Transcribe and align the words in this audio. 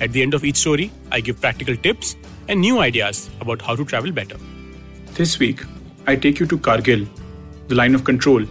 At 0.00 0.12
the 0.12 0.22
end 0.22 0.34
of 0.34 0.44
each 0.44 0.56
story, 0.56 0.90
I 1.10 1.20
give 1.20 1.40
practical 1.40 1.76
tips 1.76 2.16
and 2.48 2.60
new 2.60 2.80
ideas 2.80 3.30
about 3.40 3.62
how 3.62 3.76
to 3.76 3.84
travel 3.84 4.12
better. 4.12 4.36
This 5.14 5.38
week, 5.38 5.62
I 6.06 6.16
take 6.16 6.38
you 6.38 6.46
to 6.46 6.58
Kargil, 6.58 7.06
the 7.68 7.74
line 7.74 7.94
of 7.94 8.04
control, 8.04 8.44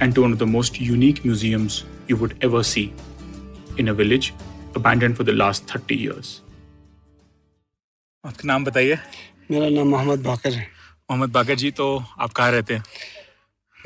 and 0.00 0.14
to 0.14 0.22
one 0.22 0.32
of 0.32 0.38
the 0.38 0.46
most 0.48 0.80
unique 0.80 1.24
museums 1.24 1.84
you 2.08 2.16
would 2.16 2.36
ever 2.42 2.62
see 2.64 2.92
in 3.76 3.88
a 3.88 3.94
village 3.94 4.32
abandoned 4.74 5.16
for 5.16 5.24
the 5.24 5.32
last 5.34 5.66
30 5.68 5.96
years. 5.96 6.40
आपका 8.24 8.46
नाम 8.48 8.64
बताइए 8.64 8.98
मेरा 9.50 9.68
नाम 9.68 9.88
मोहम्मद 9.88 10.22
बाकर 10.22 10.52
है 10.52 10.66
मोहम्मद 11.10 11.30
बाकर 11.32 11.54
जी 11.62 11.70
तो 11.78 11.86
आप 12.20 12.32
कहाँ 12.32 12.50
रहते 12.52 12.74
हैं 12.74 12.82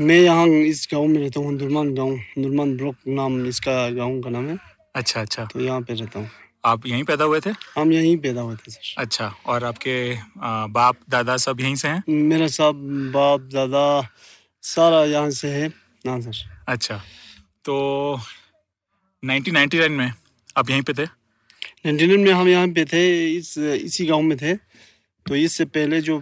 मैं 0.01 0.19
यहाँ 0.21 0.47
इस 0.47 0.89
गांव 0.93 1.07
में 1.07 1.21
रहता 1.21 1.41
हूँ 1.41 1.57
दुरमान 1.59 1.95
गांव 1.95 2.17
दुरमान 2.39 2.77
ब्लॉक 2.77 2.97
नाम 3.09 3.45
इसका 3.47 3.75
गांव 3.99 4.21
का 4.23 4.31
नाम 4.31 4.49
है 4.49 4.57
अच्छा 4.97 5.21
अच्छा 5.21 5.45
तो 5.53 5.61
यहाँ 5.61 5.81
पे 5.83 5.95
रहता 5.95 6.19
हूँ 6.19 6.29
आप 6.64 6.86
यहीं 6.88 7.04
पैदा 7.04 7.26
हुए 7.26 7.40
थे? 7.40 7.50
हम 7.76 7.92
यहीं 7.94 8.18
पैदा 8.18 8.42
हुए 8.42 8.56
थे 8.56 8.72
सर। 8.72 9.02
अच्छा 9.02 9.28
और 9.46 9.64
आपके 9.64 9.96
बाप 10.70 10.96
दादा 11.10 11.38
सब 11.38 11.62
यहीं 11.62 11.76
से 11.76 11.88
हैं? 11.88 12.04
मेरा 12.10 12.48
सब 12.48 12.82
बाप 13.14 13.42
दादा 13.54 13.86
सारा 14.64 15.04
यहाँ 15.06 15.30
से 15.32 15.50
है। 15.50 15.68
हाँ 16.08 16.20
सर। 16.22 16.44
अच्छा 16.68 17.02
तो 17.66 17.76
1999 19.24 19.90
में 19.90 20.12
आप 20.58 20.70
यहीं 20.70 20.82
पे 20.82 20.94
थे? 20.94 21.06
नाइन्टी 21.86 22.18
में 22.18 22.32
हम 22.34 22.48
यहाँ 22.48 22.68
पे 22.68 22.86
थे 22.86 23.04
इस 23.36 23.58
इसी 23.58 24.06
गाँव 24.06 24.22
में 24.22 24.38
थे। 24.38 24.54
तो 25.26 25.36
इससे 25.36 25.66
पहले 25.66 26.02
जो 26.02 26.22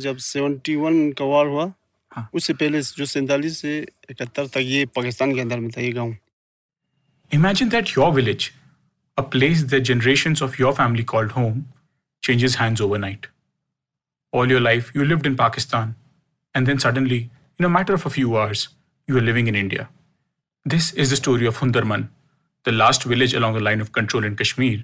जब 0.00 0.16
सेवेंटी 0.16 0.74
वन 0.76 1.10
का 1.12 1.24
वार 1.24 1.46
हुआ 1.46 1.72
हाँ। 2.12 2.28
उससे 2.34 2.54
पहले 2.54 2.80
जो 2.82 3.04
सैंतालीस 3.06 3.58
से 3.58 3.78
इकहत्तर 4.10 4.46
तक 4.46 4.58
ये 4.58 4.84
पाकिस्तान 4.96 5.34
के 5.34 5.40
अंदर 5.40 5.60
में 5.60 5.70
था 5.70 5.80
ये 5.80 5.90
गाँव। 5.92 6.16
Imagine 7.30 7.68
that 7.68 7.88
your 7.88 8.10
village, 8.14 8.50
a 9.18 9.22
place 9.22 9.62
that 9.64 9.80
generations 9.80 10.42
of 10.42 10.58
your 10.58 10.74
family 10.74 11.02
called 11.02 11.32
home, 11.32 11.68
changes 12.22 12.56
hands 12.56 12.80
overnight. 12.80 13.28
All 14.30 14.48
your 14.48 14.60
life, 14.60 14.92
you 14.94 15.04
lived 15.04 15.26
in 15.26 15.36
Pakistan, 15.36 15.94
and 16.54 16.66
then 16.66 16.78
suddenly, 16.78 17.30
in 17.58 17.64
a 17.64 17.70
matter 17.70 17.94
of 17.94 18.04
a 18.04 18.10
few 18.10 18.36
hours, 18.36 18.68
you 19.06 19.16
are 19.16 19.22
living 19.22 19.46
in 19.46 19.54
India. 19.54 19.88
This 20.66 20.92
is 20.92 21.08
the 21.08 21.16
story 21.16 21.46
of 21.46 21.58
Hundarman, 21.58 22.08
the 22.64 22.72
last 22.72 23.04
village 23.04 23.32
along 23.32 23.54
the 23.54 23.60
line 23.60 23.80
of 23.80 23.92
control 23.92 24.24
in 24.24 24.36
Kashmir, 24.36 24.82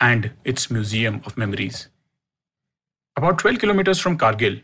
and 0.00 0.30
its 0.44 0.70
museum 0.70 1.20
of 1.24 1.36
memories. 1.36 1.88
About 3.16 3.38
12 3.38 3.58
kilometers 3.58 3.98
from 3.98 4.16
Kargil, 4.16 4.62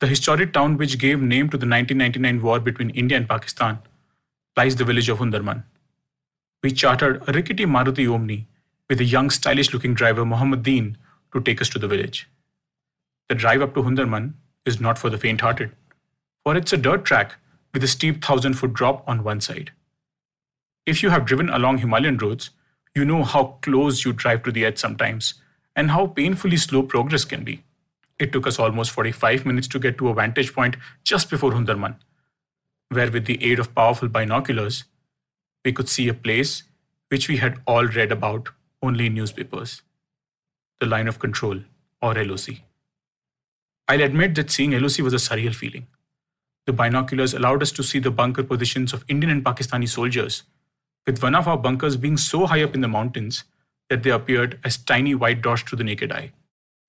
the 0.00 0.08
historic 0.08 0.52
town 0.52 0.78
which 0.78 0.98
gave 0.98 1.20
name 1.20 1.48
to 1.50 1.56
the 1.56 1.68
1999 1.68 2.42
war 2.42 2.58
between 2.58 2.90
India 2.90 3.16
and 3.16 3.28
Pakistan, 3.28 3.78
lies 4.56 4.74
the 4.74 4.84
village 4.84 5.08
of 5.08 5.18
Hundarman 5.18 5.62
we 6.62 6.70
chartered 6.70 7.22
a 7.28 7.32
rickety 7.32 7.66
Maruti 7.66 8.12
Omni 8.12 8.46
with 8.88 9.00
a 9.00 9.04
young, 9.04 9.30
stylish 9.30 9.72
looking 9.72 9.94
driver, 9.94 10.24
Mohammed 10.24 10.62
Deen, 10.62 10.96
to 11.32 11.40
take 11.40 11.60
us 11.60 11.68
to 11.70 11.78
the 11.78 11.88
village. 11.88 12.28
The 13.28 13.34
drive 13.34 13.62
up 13.62 13.74
to 13.74 13.82
Hundarman 13.82 14.34
is 14.64 14.80
not 14.80 14.98
for 14.98 15.10
the 15.10 15.18
faint 15.18 15.40
hearted, 15.40 15.72
for 16.44 16.56
it's 16.56 16.72
a 16.72 16.76
dirt 16.76 17.04
track 17.04 17.36
with 17.72 17.82
a 17.82 17.88
steep 17.88 18.24
thousand 18.24 18.54
foot 18.54 18.74
drop 18.74 19.02
on 19.08 19.24
one 19.24 19.40
side. 19.40 19.72
If 20.86 21.02
you 21.02 21.10
have 21.10 21.24
driven 21.24 21.48
along 21.48 21.78
Himalayan 21.78 22.18
roads, 22.18 22.50
you 22.94 23.04
know 23.04 23.24
how 23.24 23.58
close 23.62 24.04
you 24.04 24.12
drive 24.12 24.42
to 24.42 24.52
the 24.52 24.64
edge 24.64 24.78
sometimes 24.78 25.34
and 25.74 25.90
how 25.90 26.06
painfully 26.06 26.58
slow 26.58 26.82
progress 26.82 27.24
can 27.24 27.44
be. 27.44 27.64
It 28.18 28.32
took 28.32 28.46
us 28.46 28.58
almost 28.58 28.90
45 28.90 29.46
minutes 29.46 29.68
to 29.68 29.78
get 29.78 29.98
to 29.98 30.08
a 30.08 30.14
vantage 30.14 30.52
point 30.52 30.76
just 31.02 31.30
before 31.30 31.52
Hundarman, 31.52 31.96
where, 32.90 33.10
with 33.10 33.24
the 33.24 33.42
aid 33.42 33.58
of 33.58 33.74
powerful 33.74 34.08
binoculars, 34.08 34.84
we 35.64 35.72
could 35.72 35.88
see 35.88 36.08
a 36.08 36.14
place 36.14 36.64
which 37.08 37.28
we 37.28 37.36
had 37.36 37.60
all 37.66 37.86
read 37.86 38.12
about 38.12 38.48
only 38.82 39.06
in 39.06 39.14
newspapers 39.14 39.82
the 40.80 40.86
line 40.86 41.06
of 41.06 41.20
control, 41.20 41.60
or 42.02 42.14
LOC. 42.14 42.56
I'll 43.86 44.02
admit 44.02 44.34
that 44.34 44.50
seeing 44.50 44.72
LOC 44.72 44.98
was 44.98 45.14
a 45.14 45.18
surreal 45.24 45.54
feeling. 45.54 45.86
The 46.66 46.72
binoculars 46.72 47.34
allowed 47.34 47.62
us 47.62 47.70
to 47.72 47.84
see 47.84 48.00
the 48.00 48.10
bunker 48.10 48.42
positions 48.42 48.92
of 48.92 49.04
Indian 49.06 49.30
and 49.30 49.44
Pakistani 49.44 49.88
soldiers, 49.88 50.42
with 51.06 51.22
one 51.22 51.36
of 51.36 51.46
our 51.46 51.56
bunkers 51.56 51.96
being 51.96 52.16
so 52.16 52.46
high 52.46 52.64
up 52.64 52.74
in 52.74 52.80
the 52.80 52.88
mountains 52.88 53.44
that 53.90 54.02
they 54.02 54.10
appeared 54.10 54.58
as 54.64 54.76
tiny 54.76 55.14
white 55.14 55.40
dots 55.40 55.62
to 55.64 55.76
the 55.76 55.84
naked 55.84 56.10
eye. 56.10 56.32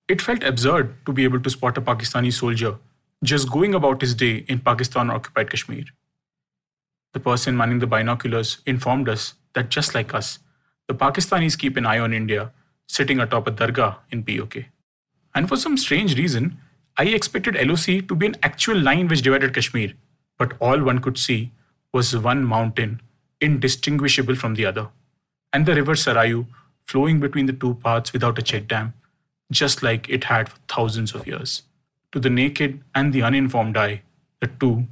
It 0.08 0.20
felt 0.20 0.42
absurd 0.42 0.96
to 1.06 1.12
be 1.12 1.22
able 1.22 1.40
to 1.40 1.50
spot 1.50 1.78
a 1.78 1.80
Pakistani 1.80 2.32
soldier 2.32 2.78
just 3.22 3.50
going 3.50 3.74
about 3.74 4.00
his 4.00 4.14
day 4.14 4.44
in 4.48 4.58
Pakistan 4.58 5.08
occupied 5.08 5.50
Kashmir. 5.50 5.84
The 7.14 7.20
person 7.20 7.56
manning 7.56 7.78
the 7.78 7.86
binoculars 7.86 8.58
informed 8.66 9.08
us 9.08 9.34
that 9.54 9.68
just 9.68 9.94
like 9.94 10.12
us, 10.12 10.40
the 10.88 10.94
Pakistanis 10.94 11.56
keep 11.56 11.76
an 11.76 11.86
eye 11.86 12.00
on 12.00 12.12
India 12.12 12.52
sitting 12.88 13.20
atop 13.20 13.46
a 13.46 13.52
dargah 13.52 13.98
in 14.10 14.24
POK. 14.24 14.66
And 15.34 15.48
for 15.48 15.56
some 15.56 15.76
strange 15.76 16.18
reason, 16.18 16.58
I 16.98 17.04
expected 17.04 17.54
LOC 17.54 18.08
to 18.08 18.16
be 18.16 18.26
an 18.26 18.36
actual 18.42 18.78
line 18.78 19.06
which 19.08 19.22
divided 19.22 19.54
Kashmir, 19.54 19.92
but 20.38 20.54
all 20.60 20.82
one 20.82 20.98
could 20.98 21.16
see 21.16 21.52
was 21.92 22.16
one 22.16 22.44
mountain 22.44 23.00
indistinguishable 23.40 24.34
from 24.34 24.54
the 24.54 24.66
other, 24.66 24.88
and 25.52 25.66
the 25.66 25.74
river 25.74 25.94
Suru 25.94 26.46
flowing 26.84 27.20
between 27.20 27.46
the 27.46 27.52
two 27.52 27.74
paths 27.76 28.12
without 28.12 28.38
a 28.38 28.42
check 28.42 28.66
dam, 28.66 28.92
just 29.52 29.84
like 29.84 30.08
it 30.08 30.24
had 30.24 30.48
for 30.48 30.58
thousands 30.68 31.14
of 31.14 31.26
years. 31.26 31.62
To 32.12 32.18
the 32.18 32.30
naked 32.30 32.82
and 32.94 33.12
the 33.12 33.22
uninformed 33.22 33.76
eye, 33.76 34.02
the 34.40 34.48
two 34.48 34.88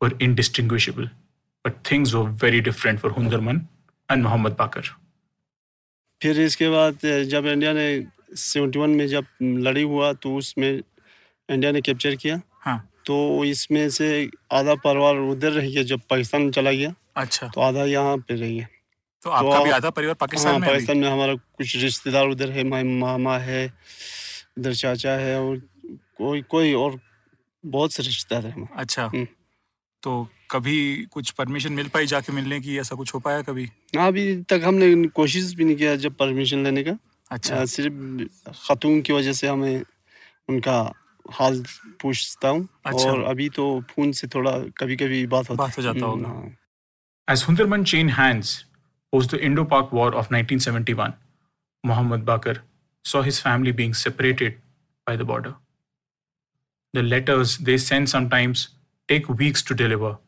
were 0.00 0.12
indistinguishable. 0.20 1.08
But 1.64 1.72
things 1.72 2.14
were 2.14 2.28
very 2.30 2.60
different 2.60 3.00
for 3.00 3.10
Hundarman 3.10 3.60
and 4.10 4.22
Muhammad 4.22 4.56
Bakar. 4.56 4.82
फिर 6.22 6.40
इसके 6.40 6.68
बाद 6.68 6.98
जब 7.24 7.46
India 7.46 7.72
ने 7.72 8.06
seventy 8.36 8.78
one 8.78 8.90
में 8.90 9.08
जब 9.08 9.24
लड़ी 9.42 9.82
हुआ 9.82 10.12
तो 10.12 10.36
उसमें 10.36 10.80
इंडिया 11.50 11.72
ने 11.72 11.80
कैप्चर 11.80 12.14
किया। 12.14 12.40
हाँ। 12.60 12.90
तो 13.06 13.44
इसमें 13.44 13.90
से 13.90 14.30
आधा 14.52 14.74
परिवार 14.74 15.16
उधर 15.16 15.52
रह 15.52 15.70
गया 15.70 15.82
जब 15.82 16.00
पाकिस्तान 16.10 16.50
चला 16.50 16.72
गया। 16.72 16.94
अच्छा। 17.16 17.48
तो 17.48 17.60
आधा 17.60 17.84
यहाँ 17.84 18.16
पे 18.18 18.34
रह 18.34 18.48
गया। 18.48 18.66
तो 19.22 19.30
आपका 19.30 19.64
भी 19.64 19.70
आप- 19.70 19.72
आधा 19.72 19.90
परिवार 19.90 20.14
पाकिस्तान 20.14 20.52
हाँ 20.52 20.60
में 20.60 20.70
पाकिस्तान 20.70 20.98
में 20.98 21.08
हमारा 21.10 21.34
कुछ 21.34 21.76
रिश्तेदार 21.76 22.26
उधर 22.26 22.50
है 22.50 22.64
माँ 22.64 22.82
मामा 22.84 23.38
है 23.38 23.72
इधर 24.58 24.74
चाचा 24.74 25.12
है 25.12 25.40
और 25.40 25.56
कोई 26.18 26.42
कोई 26.42 26.72
और 26.74 27.00
बहुत 27.66 27.92
से 27.92 28.02
रिश्तेदार 28.02 28.46
है 28.46 28.68
अच्छा। 28.76 29.04
हम्म। 29.04 29.26
तो 30.04 30.12
कभी 30.50 30.78
कुछ 31.12 31.30
परमिशन 31.38 31.72
मिल 31.72 31.88
पाई 31.94 32.06
जाके 32.06 32.32
मिलने 32.32 32.60
की 32.60 32.78
ऐसा 32.78 32.96
कुछ 32.96 33.14
हो 33.14 33.20
पाया 33.20 33.42
कभी 33.42 33.64
हाँ, 33.96 34.06
अभी 34.08 34.24
तक 34.50 34.60
हमने 34.64 35.08
कोशिश 35.20 35.54
भी 35.54 35.64
नहीं 35.64 35.76
किया 35.76 35.94
जब 36.04 36.16
परमिशन 36.16 36.64
लेने 36.64 36.82
का 36.84 36.96
अच्छा 37.30 37.56
आ, 37.56 37.64
सिर्फ़ 37.64 38.52
खतून 38.68 39.00
की 39.02 39.12
वजह 39.12 39.32
से 39.32 39.48
हमें 39.48 39.84
उनका 40.48 40.76
हाल 41.32 41.62
पूछता 42.02 42.48
हूँ 42.48 42.68
अच्छा। 42.86 43.10
और 43.10 43.22
अभी 43.30 43.48
तो 43.56 43.64
फ़ोन 43.90 44.12
से 44.12 44.26
थोड़ा 44.34 44.52
कभी 44.78 44.96
कभी 44.96 45.26
बात 45.34 45.50
होती 45.50 45.58
बात 45.58 45.78
हो 45.78 45.82
जाता 45.82 46.06
हम्म, 46.06 46.24
होगा। 46.24 46.28
हाँ। 46.28 46.56
As 47.28 47.42
Hundarman 47.48 47.84
chained 47.90 48.10
hands 48.10 48.48
post 49.12 49.30
the 49.30 49.38
Indo 49.48 49.64
Pak 49.64 49.92
War 49.98 50.08
of 50.12 50.30
1971, 50.30 51.14
Muhammad 51.84 52.24
Bakar 52.26 52.54
saw 53.04 53.22
his 53.22 53.38
family 53.40 53.72
being 53.72 53.94
separated 53.94 54.58
by 55.06 55.16
the 55.16 55.24
border. 55.24 55.54
The 56.94 57.02
letters 57.04 57.56
they 57.68 57.78
send 57.78 58.10
sometimes 58.10 58.66
take 59.08 59.28
weeks 59.28 59.62
to 59.62 59.74
deliver, 59.74 60.18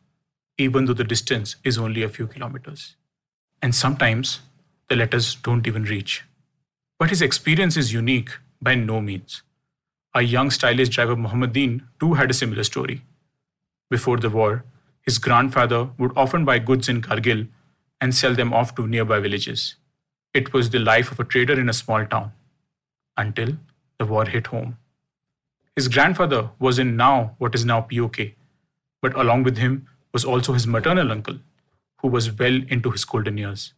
even 0.57 0.85
though 0.85 0.93
the 0.93 1.03
distance 1.03 1.55
is 1.63 1.77
only 1.77 2.03
a 2.03 2.09
few 2.09 2.27
kilometers. 2.27 2.95
And 3.61 3.73
sometimes 3.73 4.41
the 4.89 4.95
letters 4.95 5.35
don't 5.35 5.67
even 5.67 5.83
reach. 5.83 6.23
But 6.99 7.09
his 7.09 7.21
experience 7.21 7.77
is 7.77 7.93
unique 7.93 8.31
by 8.61 8.75
no 8.75 9.01
means. 9.01 9.41
Our 10.13 10.21
young 10.21 10.49
stylish 10.51 10.89
driver 10.89 11.15
Muhammad 11.15 11.53
too 11.99 12.13
had 12.13 12.31
a 12.31 12.33
similar 12.33 12.63
story. 12.63 13.01
Before 13.89 14.17
the 14.17 14.29
war, 14.29 14.63
his 15.01 15.19
grandfather 15.19 15.89
would 15.97 16.11
often 16.15 16.43
buy 16.45 16.59
goods 16.59 16.89
in 16.89 17.01
Kargil 17.01 17.47
and 18.01 18.13
sell 18.13 18.33
them 18.33 18.53
off 18.53 18.75
to 18.75 18.87
nearby 18.87 19.19
villages. 19.19 19.75
It 20.33 20.53
was 20.53 20.69
the 20.69 20.79
life 20.79 21.11
of 21.11 21.19
a 21.19 21.23
trader 21.23 21.59
in 21.59 21.69
a 21.69 21.73
small 21.73 22.05
town 22.05 22.31
until 23.15 23.57
the 23.97 24.05
war 24.05 24.25
hit 24.25 24.47
home. 24.47 24.77
His 25.75 25.87
grandfather 25.87 26.49
was 26.59 26.79
in 26.79 26.95
now 26.97 27.35
what 27.37 27.55
is 27.55 27.65
now 27.65 27.81
POK, 27.81 28.33
but 29.01 29.15
along 29.15 29.43
with 29.43 29.57
him 29.57 29.87
was 30.13 30.25
also 30.25 30.53
his 30.53 30.67
maternal 30.67 31.11
uncle, 31.11 31.39
who 32.01 32.07
was 32.07 32.31
well 32.31 32.61
into 32.67 32.91
his 32.91 33.05
golden 33.05 33.37
years. 33.37 33.73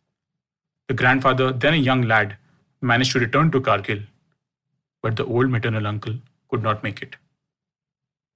The 0.87 0.93
grandfather, 0.93 1.51
then 1.51 1.73
a 1.73 1.77
young 1.77 2.01
lad, 2.03 2.37
managed 2.81 3.11
to 3.13 3.19
return 3.19 3.51
to 3.51 3.61
Kargil, 3.61 4.03
but 5.01 5.15
the 5.15 5.25
old 5.25 5.49
maternal 5.49 5.87
uncle 5.87 6.15
could 6.49 6.63
not 6.63 6.83
make 6.83 7.01
it. 7.01 7.15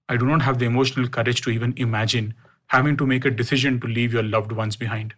I 0.09 0.17
do 0.17 0.25
not 0.25 0.41
have 0.41 0.59
the 0.59 0.65
emotional 0.65 1.07
courage 1.07 1.41
to 1.41 1.49
even 1.49 1.73
imagine 1.77 2.33
having 2.67 2.97
to 2.97 3.05
make 3.05 3.25
a 3.25 3.31
decision 3.31 3.79
to 3.79 3.87
leave 3.87 4.13
your 4.13 4.23
loved 4.23 4.51
ones 4.51 4.75
behind, 4.75 5.13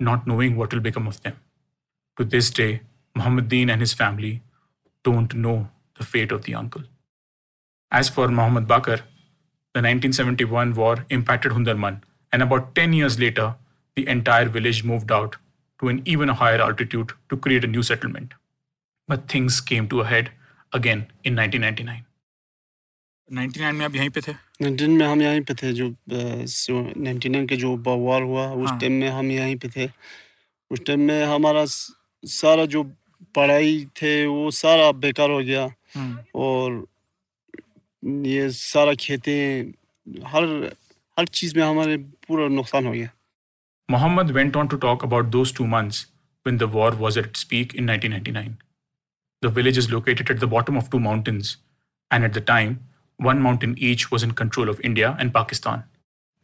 not 0.00 0.26
knowing 0.26 0.56
what 0.56 0.72
will 0.72 0.80
become 0.80 1.06
of 1.06 1.22
them. 1.22 1.36
To 2.18 2.24
this 2.24 2.50
day, 2.50 2.80
Mohammed 3.14 3.48
Deen 3.48 3.70
and 3.70 3.80
his 3.80 3.92
family 3.92 4.42
don't 5.04 5.34
know 5.34 5.68
the 5.98 6.04
fate 6.04 6.32
of 6.32 6.44
the 6.44 6.54
uncle. 6.54 6.82
As 7.90 8.08
for 8.08 8.28
Muhammad 8.28 8.66
Bakar, 8.66 9.00
the 9.75 9.81
1971 9.81 10.73
war 10.75 11.05
impacted 11.09 11.51
Hundarman, 11.53 12.01
and 12.33 12.43
about 12.43 12.75
10 12.75 12.93
years 12.93 13.17
later, 13.19 13.55
the 13.97 14.07
entire 14.07 14.49
village 14.49 14.83
moved 14.83 15.11
out 15.11 15.35
to 15.79 15.89
an 15.89 16.01
even 16.05 16.29
higher 16.29 16.61
altitude 16.61 17.11
to 17.29 17.37
create 17.37 17.63
a 17.63 17.67
new 17.67 17.83
settlement. 17.83 18.33
But 19.09 19.27
things 19.27 19.59
came 19.61 19.87
to 19.89 20.01
a 20.01 20.05
head 20.05 20.31
again 20.73 21.07
in 21.23 21.35
1999. 21.35 22.05
99 23.29 23.73
में 23.75 23.85
आप 23.85 23.95
यहीं 23.95 24.09
पे 24.15 24.21
थे 24.21 24.31
nineteen 24.61 24.91
में 24.91 25.05
हम 25.07 25.21
यहीं 25.21 25.41
पे 25.49 25.53
थे 25.61 25.71
जो 25.73 25.89
नाइन्टी 26.97 27.29
नाइन 27.29 27.45
के 27.47 27.55
जो 27.57 27.75
वार 27.87 28.21
हुआ 28.21 28.47
उस 28.51 28.69
हाँ। 28.69 28.79
टाइम 28.79 28.93
में 29.01 29.07
हम 29.09 29.31
यहीं 29.31 29.55
पे 29.63 29.69
थे 29.75 29.89
उस 30.71 30.79
टाइम 30.87 31.01
में 31.07 31.23
हमारा 31.25 31.65
स- 31.65 31.93
सारा 32.23 32.65
जो 32.73 32.83
पढ़ाई 33.35 33.85
थे 34.01 34.25
वो 34.25 34.49
सारा 34.51 34.91
बेकार 35.05 35.29
हो 35.31 35.39
गया 35.39 35.63
हम्म, 35.95 36.17
और 36.35 36.85
ये 38.05 38.49
सारा 38.49 38.93
खेतें 38.99 39.71
हर 40.27 40.45
हर 41.19 41.25
चीज़ 41.39 41.57
में 41.57 41.63
हमारे 41.63 41.97
पूरा 42.27 42.47
नुकसान 42.47 42.85
हो 42.85 42.91
गया 42.91 43.09
Muhammad 43.93 44.29
went 44.35 44.55
on 44.55 44.69
to 44.71 44.77
talk 44.83 45.03
about 45.03 45.31
those 45.31 45.51
two 45.51 45.67
months 45.67 46.05
when 46.43 46.57
the 46.57 46.67
war 46.75 46.91
was 46.99 47.17
at 47.21 47.25
its 47.25 47.43
peak 47.43 47.73
in 47.73 47.89
1999. 47.93 48.57
The 49.41 49.49
village 49.49 49.79
is 49.81 49.89
located 49.91 50.29
at 50.29 50.39
the 50.39 50.47
bottom 50.47 50.77
of 50.81 50.89
two 50.89 50.99
mountains, 50.99 51.57
and 52.09 52.23
at 52.23 52.33
the 52.33 52.43
time, 52.51 52.77
one 53.17 53.41
mountain 53.41 53.73
each 53.77 54.05
was 54.11 54.23
in 54.27 54.31
control 54.41 54.69
of 54.69 54.79
India 54.91 55.15
and 55.19 55.33
Pakistan. 55.33 55.83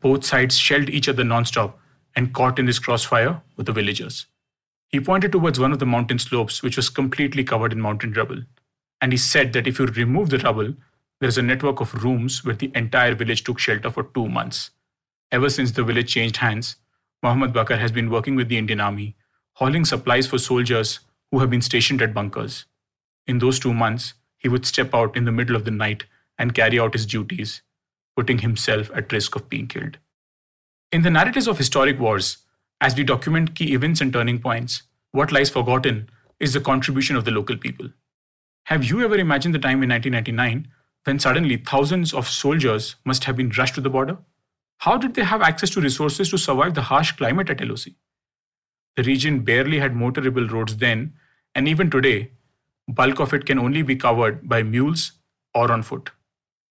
Both 0.02 0.26
sides 0.26 0.58
shelled 0.58 0.90
each 0.90 1.08
other 1.14 1.24
non-stop, 1.24 1.80
and 2.16 2.34
caught 2.34 2.60
in 2.60 2.66
this 2.66 2.80
crossfire 2.80 3.42
were 3.56 3.64
the 3.64 3.78
villagers. 3.80 4.26
He 4.90 5.00
pointed 5.00 5.32
towards 5.32 5.60
one 5.60 5.72
of 5.72 5.80
the 5.80 5.86
mountain 5.86 6.20
slopes, 6.20 6.62
which 6.62 6.78
was 6.78 6.90
completely 6.90 7.44
covered 7.44 7.72
in 7.72 7.82
mountain 7.88 8.14
rubble, 8.14 8.44
and 9.02 9.12
he 9.12 9.18
said 9.18 9.54
that 9.54 9.68
if 9.68 9.80
you 9.80 9.86
remove 9.86 10.30
the 10.30 10.40
rubble, 10.40 10.74
there 11.23 11.29
is 11.29 11.39
a 11.39 11.43
network 11.43 11.81
of 11.81 12.03
rooms 12.03 12.45
where 12.45 12.57
the 12.57 12.73
entire 12.75 13.15
village 13.15 13.45
took 13.45 13.61
shelter 13.61 13.93
for 13.93 14.03
two 14.03 14.29
months. 14.29 14.73
Ever 15.31 15.49
since 15.49 15.71
the 15.71 15.85
village 15.85 16.13
changed 16.13 16.39
hands, 16.39 16.75
Muhammad 17.23 17.53
Bakar 17.53 17.77
has 17.77 17.93
been 17.93 18.11
working 18.11 18.35
with 18.35 18.49
the 18.49 18.59
Indian 18.59 18.81
Army, 18.81 19.15
hauling 19.53 19.85
supplies 19.85 20.27
for 20.27 20.39
soldiers 20.39 20.99
who 21.31 21.39
have 21.39 21.49
been 21.49 21.63
stationed 21.63 22.03
at 22.03 22.13
bunkers. 22.13 22.65
In 23.29 23.39
those 23.39 23.61
two 23.61 23.73
months, 23.73 24.15
he 24.37 24.49
would 24.49 24.67
step 24.67 24.93
out 24.97 25.17
in 25.17 25.25
the 25.25 25.31
middle 25.31 25.55
of 25.55 25.65
the 25.65 25.71
night 25.71 26.07
and 26.39 26.57
carry 26.57 26.81
out 26.81 26.95
his 26.95 27.07
duties, 27.07 27.63
putting 28.17 28.39
himself 28.39 28.91
at 28.93 29.13
risk 29.13 29.37
of 29.37 29.49
being 29.49 29.69
killed. 29.69 29.99
In 30.91 31.03
the 31.03 31.11
narratives 31.11 31.47
of 31.47 31.57
historic 31.57 32.01
wars, 32.01 32.39
as 32.81 32.97
we 32.97 33.05
document 33.05 33.55
key 33.55 33.75
events 33.75 34.01
and 34.01 34.13
turning 34.13 34.41
points, 34.41 34.83
what 35.13 35.31
lies 35.31 35.51
forgotten 35.51 36.11
is 36.41 36.53
the 36.53 36.61
contribution 36.61 37.15
of 37.15 37.25
the 37.25 37.31
local 37.31 37.57
people. 37.57 37.91
Have 38.65 38.83
you 38.83 39.05
ever 39.05 39.15
imagined 39.15 39.55
the 39.55 39.61
time 39.61 39.85
in 39.85 39.91
1999 39.91 40.67
when 41.05 41.19
suddenly 41.19 41.57
thousands 41.57 42.15
of 42.15 42.29
soldiers 42.29 42.97
must 43.05 43.25
have 43.25 43.37
been 43.37 43.51
rushed 43.51 43.75
to 43.75 43.81
the 43.81 43.91
border? 43.91 44.19
How 44.79 44.97
did 44.97 45.15
they 45.15 45.25
have 45.25 45.43
access 45.43 45.71
to 45.71 45.81
resources 45.81 46.31
to 46.31 46.39
survive 46.39 46.75
the 46.75 46.83
harsh 46.83 47.13
climate 47.13 47.51
at 47.51 47.61
LOC? 47.61 47.93
The 48.97 49.03
region 49.05 49.41
barely 49.41 49.79
had 49.79 49.95
motorable 49.95 50.51
roads 50.51 50.77
then, 50.77 51.15
and 51.55 51.69
even 51.69 51.91
today, 51.91 52.33
bulk 52.89 53.21
of 53.21 53.33
it 53.33 53.47
can 53.47 53.59
only 53.59 53.83
be 53.83 53.97
covered 53.97 54.49
by 54.49 54.63
mules 54.63 55.13
or 55.55 55.71
on 55.71 55.83
foot. 55.83 56.11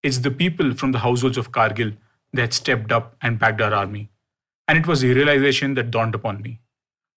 It's 0.04 0.20
the 0.20 0.32
people 0.32 0.74
from 0.74 0.92
the 0.92 1.00
households 1.00 1.38
of 1.38 1.52
Kargil 1.52 1.96
that 2.34 2.54
stepped 2.54 2.92
up 2.92 3.16
and 3.22 3.40
backed 3.40 3.62
our 3.62 3.74
army. 3.74 4.10
And 4.68 4.78
it 4.78 4.88
was 4.88 5.02
the 5.02 5.14
realization 5.14 5.74
that 5.76 5.92
dawned 5.92 6.16
upon 6.16 6.42
me. 6.42 6.60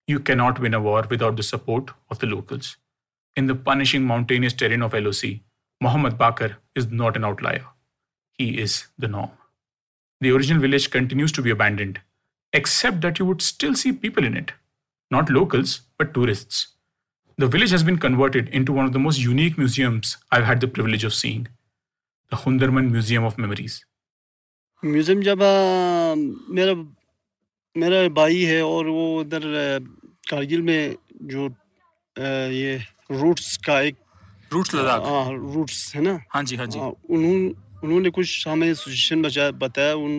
You 0.07 0.21
cannot 0.21 0.59
win 0.59 0.75
a 0.75 0.81
war 0.81 1.05
without 1.09 1.37
the 1.37 1.43
support 1.43 1.91
of 2.11 2.19
the 2.19 2.27
locals. 2.27 2.77
In 3.37 3.47
the 3.47 3.55
punishing 3.55 4.05
mountainous 4.05 4.53
terrain 4.53 4.83
of 4.83 4.93
LOC, 4.93 5.41
Muhammad 5.81 6.19
Bakar 6.19 6.57
is 6.75 6.91
not 6.91 7.17
an 7.17 7.25
outlier. 7.25 7.65
He 8.39 8.59
is 8.59 8.87
the 8.99 9.09
norm. 9.09 9.31
The 10.21 10.31
original 10.33 10.61
village 10.61 10.91
continues 10.91 11.33
to 11.33 11.43
be 11.43 11.51
abandoned, 11.51 12.01
except 12.53 13.01
that 13.03 13.19
you 13.19 13.25
would 13.27 13.43
still 13.43 13.75
see 13.75 13.93
people 13.93 14.25
in 14.25 14.37
it. 14.37 14.53
Not 15.11 15.31
locals, 15.31 15.83
but 15.99 16.15
tourists. 16.15 16.69
The 17.37 17.49
village 17.49 17.71
has 17.71 17.83
been 17.83 17.99
converted 17.99 18.49
into 18.51 18.73
one 18.73 18.85
of 18.85 18.93
the 18.93 18.99
most 18.99 19.19
unique 19.19 19.59
museums 19.59 20.17
I've 20.31 20.45
had 20.45 20.61
the 20.61 20.69
privilege 20.69 21.05
of 21.05 21.13
seeing 21.13 21.49
the 22.31 22.37
Hundarman 22.37 22.91
Museum 22.91 23.25
of 23.25 23.37
Memories. 23.39 23.85
Museum 24.85 25.23
जब 25.23 25.43
मेरा 26.57 26.75
मेरा 27.77 28.09
भाई 28.15 28.43
है 28.45 28.63
और 28.63 28.89
वो 28.89 29.05
उधर 29.21 29.43
कारगिल 30.31 30.63
में 30.63 30.97
जो 31.33 31.49
ये 32.19 32.77
रूट्स 33.11 33.57
का 33.67 33.81
एक 33.81 33.97
रूट्स 34.55 34.75
लद्दाख। 34.75 35.03
हाँ 35.07 35.33
रूट्स 35.55 35.81
है 35.97 36.03
ना? 36.03 36.19
हाँ 36.35 36.43
जी 36.43 36.57
हाँ 36.57 36.67
जी। 36.67 36.79
हाँ, 36.79 36.91
उन्होंने 37.11 37.49
उन्होंने 37.85 38.11
कुछ 38.11 38.49
हमें 38.49 38.73
सजेशन 38.75 39.23
बताया 39.59 39.95
उन 39.95 40.13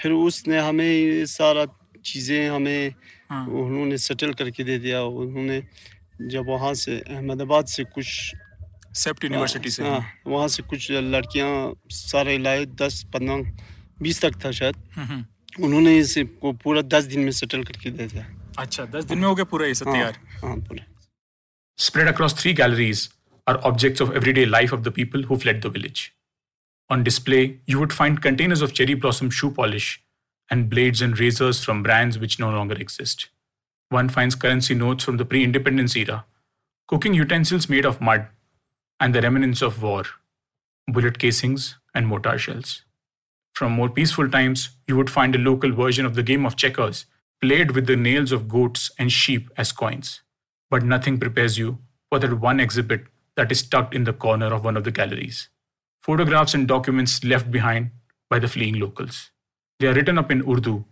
फिर 0.00 0.12
उसने 0.12 0.58
हमें 0.58 1.26
सारा 1.26 1.64
चीज़ें 2.04 2.48
हमें 2.50 2.94
हाँ। 3.30 3.46
उन्होंने 3.46 3.98
सेटल 3.98 4.32
करके 4.38 4.64
दे 4.64 4.78
दिया 4.78 5.02
उन्होंने 5.02 5.62
जब 6.30 6.46
वहाँ 6.48 6.72
से 6.74 6.98
अहमदाबाद 7.00 7.66
से 7.66 7.84
कुछ 7.84 8.06
सेप्ट 8.94 9.24
यूनिवर्सिटी 9.24 9.70
से। 9.70 9.82
हाँ 9.82 10.02
वहाँ 10.26 10.48
से 10.48 10.62
कुछ 10.62 10.90
लड़कियाँ 10.90 11.50
सारे 11.90 12.36
लाए 12.38 12.64
दस 12.78 13.02
पंद्रह 13.14 13.52
बीस 14.02 14.20
तक 14.22 14.44
था 14.44 14.50
शायद। 14.50 14.76
हम्म, 14.96 15.06
हम्म। 15.06 15.64
उन्होंने 15.64 15.96
इसे 15.98 16.24
को 16.24 16.52
पूरा 16.62 16.82
दस 16.82 17.04
दिन 17.04 17.20
में 17.20 17.30
सेटल 17.32 17.62
करके 17.64 17.90
दे 17.90 18.06
दिया। 18.06 18.26
अच्छा 18.58 18.84
दस 18.84 19.04
दिन 19.04 19.18
में 19.18 19.26
हो 19.28 19.34
गया 19.34 19.44
पूरा 19.44 19.66
ये 19.66 19.74
सब 19.74 19.88
हाँ 19.88 19.94
तैयार? 19.94 20.18
हाँ 20.44 20.56
पूरा। 20.68 20.84
Spread 21.78 22.08
across 22.12 22.34
three 22.40 22.54
galleries 22.60 23.00
are 23.46 23.64
objects 23.64 24.00
of 24.00 24.14
everyday 24.14 24.46
life 24.46 24.72
of 24.72 24.84
the 24.84 24.90
people 24.90 25.22
who 25.22 25.36
fled 25.36 25.62
the 25.62 25.68
village. 25.68 26.14
On 26.90 27.02
display, 27.02 27.60
you 27.66 27.78
would 27.78 27.92
find 27.92 28.22
containers 28.22 28.62
of 28.62 28.72
cherry 28.72 28.94
blossom 28.94 29.30
shoe 29.30 29.50
polish 29.50 30.02
and 30.50 30.68
blades 30.68 31.00
and 31.00 31.18
razors 31.18 31.64
from 31.64 31.82
brands 31.82 32.18
which 32.18 32.38
no 32.38 32.50
longer 32.50 32.74
exist. 32.74 33.28
One 33.88 34.08
finds 34.08 34.34
currency 34.34 34.74
notes 34.74 35.04
from 35.04 35.16
the 35.16 35.24
pre 35.24 35.44
independence 35.44 35.96
era, 35.96 36.24
cooking 36.86 37.14
utensils 37.14 37.68
made 37.68 37.86
of 37.86 38.00
mud, 38.00 38.26
and 39.00 39.14
the 39.14 39.22
remnants 39.22 39.62
of 39.62 39.82
war, 39.82 40.04
bullet 40.86 41.18
casings, 41.18 41.76
and 41.94 42.06
mortar 42.06 42.38
shells. 42.38 42.82
From 43.54 43.72
more 43.72 43.88
peaceful 43.88 44.28
times, 44.28 44.70
you 44.88 44.96
would 44.96 45.10
find 45.10 45.34
a 45.34 45.38
local 45.38 45.72
version 45.72 46.04
of 46.04 46.14
the 46.14 46.22
game 46.22 46.44
of 46.44 46.56
checkers, 46.56 47.06
played 47.40 47.70
with 47.70 47.86
the 47.86 47.96
nails 47.96 48.32
of 48.32 48.48
goats 48.48 48.90
and 48.98 49.12
sheep 49.12 49.50
as 49.56 49.72
coins. 49.72 50.22
But 50.70 50.82
nothing 50.82 51.18
prepares 51.18 51.56
you 51.56 51.78
for 52.08 52.18
that 52.18 52.40
one 52.40 52.58
exhibit 52.58 53.04
that 53.36 53.50
is 53.50 53.62
tucked 53.62 53.94
in 53.94 54.04
the 54.04 54.12
corner 54.12 54.46
of 54.46 54.64
one 54.64 54.76
of 54.76 54.84
the 54.84 54.90
galleries. 54.90 55.48
Photographs 56.02 56.54
and 56.54 56.68
documents 56.68 57.24
left 57.24 57.50
behind 57.50 57.90
by 58.30 58.38
the 58.38 58.48
fleeing 58.48 58.78
locals. 58.78 59.30
They 59.80 59.86
are 59.88 59.94
written 59.94 60.18
up 60.18 60.30
in 60.30 60.48
Urdu, 60.48 60.84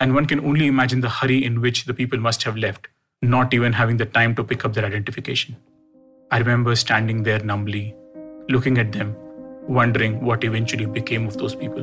and 0.00 0.14
one 0.14 0.26
can 0.26 0.40
only 0.40 0.66
imagine 0.66 1.00
the 1.00 1.08
hurry 1.08 1.44
in 1.44 1.60
which 1.60 1.84
the 1.84 1.94
people 1.94 2.18
must 2.18 2.42
have 2.44 2.56
left, 2.56 2.88
not 3.20 3.52
even 3.54 3.72
having 3.72 3.96
the 3.96 4.06
time 4.06 4.34
to 4.36 4.44
pick 4.44 4.64
up 4.64 4.72
their 4.72 4.84
identification. 4.84 5.56
I 6.30 6.38
remember 6.38 6.74
standing 6.76 7.22
there 7.22 7.40
numbly, 7.40 7.94
looking 8.48 8.78
at 8.78 8.92
them, 8.92 9.14
wondering 9.68 10.24
what 10.24 10.44
eventually 10.44 10.86
became 10.86 11.26
of 11.26 11.36
those 11.36 11.54
people. 11.54 11.82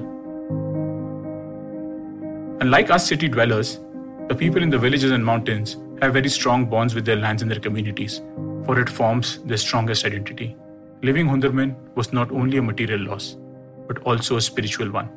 Unlike 2.62 2.89
us 2.89 3.08
city 3.08 3.30
dwellers, 3.30 3.80
the 4.28 4.36
people 4.36 4.62
in 4.62 4.70
the 4.70 4.78
villages 4.78 5.12
and 5.12 5.24
mountains 5.24 5.78
have 6.01 6.13
very 6.13 6.30
strong 6.30 6.66
bonds 6.66 6.94
with 6.94 7.06
their 7.06 7.16
lands 7.16 7.42
and 7.42 7.50
their 7.50 7.60
communities, 7.60 8.22
for 8.69 8.79
it 8.79 8.88
forms 8.88 9.39
their 9.45 9.57
strongest 9.57 10.05
identity. 10.05 10.55
Living 11.01 11.25
Hundarman 11.25 11.75
was 11.95 12.13
not 12.13 12.31
only 12.31 12.57
a 12.57 12.61
material 12.61 12.99
loss, 12.99 13.35
but 13.88 13.97
also 14.03 14.38
a 14.38 14.41
spiritual 14.41 14.91
one. 14.91 15.09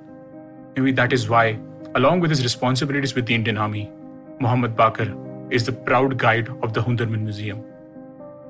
Maybe 0.75 0.91
that 0.93 1.13
is 1.13 1.29
why, 1.29 1.59
along 1.95 2.21
with 2.21 2.31
his 2.31 2.43
responsibilities 2.43 3.15
with 3.15 3.27
the 3.27 3.35
Indian 3.35 3.59
Army, 3.59 3.93
Muhammad 4.41 4.75
Bakar 4.75 5.15
is 5.51 5.67
the 5.67 5.73
proud 5.73 6.17
guide 6.17 6.49
of 6.63 6.73
the 6.73 6.81
Hundarman 6.81 7.25
Museum. 7.25 7.63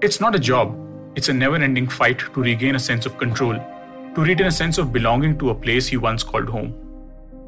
It's 0.01 0.21
not 0.21 0.37
a 0.37 0.39
job, 0.39 0.79
it's 1.17 1.29
a 1.29 1.33
never 1.33 1.57
ending 1.57 1.89
fight 1.89 2.21
to 2.21 2.41
regain 2.41 2.77
a 2.77 2.79
sense 2.79 3.05
of 3.05 3.19
control, 3.19 3.59
to 4.15 4.21
retain 4.21 4.47
a 4.47 4.53
sense 4.53 4.79
of 4.79 4.93
belonging 4.93 5.37
to 5.41 5.51
a 5.51 5.55
place 5.67 5.89
he 5.89 5.97
once 5.97 6.23
called 6.23 6.49
home. 6.49 6.73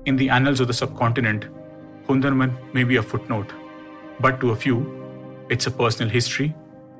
In 0.06 0.16
the 0.16 0.28
annals 0.28 0.58
of 0.58 0.66
the 0.66 0.75
subcontinent, 0.75 1.46
Hundarman 2.08 2.58
may 2.75 2.82
be 2.82 2.96
a 2.96 3.08
footnote, 3.14 3.52
but 4.18 4.40
to 4.40 4.50
a 4.50 4.56
few, 4.56 4.76
it's 5.49 5.68
a 5.68 5.70
personal 5.70 6.11
history 6.11 6.52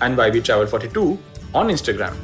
and 0.00 0.16
YB 0.16 0.44
Travel 0.44 0.66
42 0.66 1.18
on 1.54 1.68
Instagram. 1.68 2.14